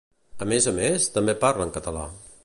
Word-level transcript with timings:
A 0.45 0.47
més 0.53 0.67
a 0.71 0.73
més, 0.77 1.05
també 1.17 1.35
parlen 1.43 1.75
català 1.79 2.07